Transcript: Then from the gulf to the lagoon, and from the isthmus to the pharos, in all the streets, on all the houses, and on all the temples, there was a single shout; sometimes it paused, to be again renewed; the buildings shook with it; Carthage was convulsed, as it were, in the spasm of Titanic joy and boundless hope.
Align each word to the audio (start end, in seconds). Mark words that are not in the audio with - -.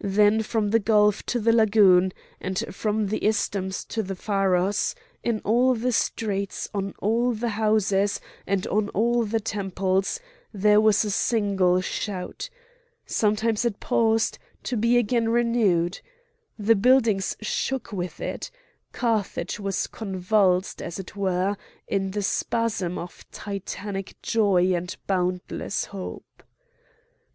Then 0.00 0.42
from 0.42 0.70
the 0.70 0.78
gulf 0.78 1.22
to 1.24 1.38
the 1.38 1.52
lagoon, 1.52 2.14
and 2.40 2.58
from 2.74 3.08
the 3.08 3.26
isthmus 3.26 3.84
to 3.90 4.02
the 4.02 4.16
pharos, 4.16 4.94
in 5.22 5.40
all 5.44 5.74
the 5.74 5.92
streets, 5.92 6.70
on 6.72 6.94
all 7.00 7.34
the 7.34 7.50
houses, 7.50 8.18
and 8.46 8.66
on 8.68 8.88
all 8.94 9.26
the 9.26 9.40
temples, 9.40 10.20
there 10.54 10.80
was 10.80 11.04
a 11.04 11.10
single 11.10 11.82
shout; 11.82 12.48
sometimes 13.04 13.66
it 13.66 13.78
paused, 13.78 14.38
to 14.62 14.74
be 14.74 14.96
again 14.96 15.28
renewed; 15.28 16.00
the 16.58 16.74
buildings 16.74 17.36
shook 17.42 17.92
with 17.92 18.20
it; 18.22 18.50
Carthage 18.92 19.60
was 19.60 19.86
convulsed, 19.86 20.80
as 20.80 20.98
it 20.98 21.14
were, 21.14 21.58
in 21.86 22.12
the 22.12 22.22
spasm 22.22 22.96
of 22.96 23.30
Titanic 23.30 24.14
joy 24.22 24.72
and 24.74 24.96
boundless 25.06 25.84
hope. 25.84 26.42